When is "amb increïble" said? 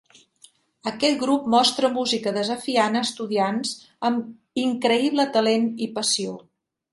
4.11-5.27